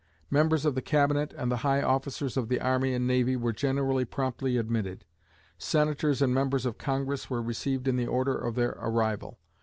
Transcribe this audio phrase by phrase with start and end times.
[0.31, 4.03] Members of the Cabinet and the high officers of the army and navy were generally
[4.03, 5.05] promptly admitted.
[5.59, 9.37] Senators and members of Congress were received in the order of their arrival.